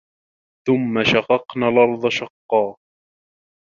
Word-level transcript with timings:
ثُمَّ 0.67 1.03
شَقَقنَا 1.03 1.67
الأَرضَ 1.69 2.07
شَقًّا 2.09 2.75